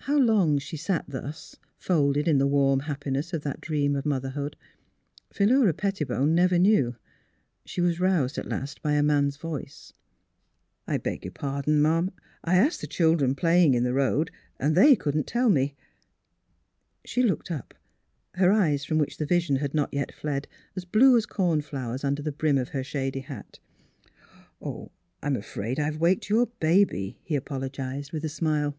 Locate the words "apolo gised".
27.36-28.12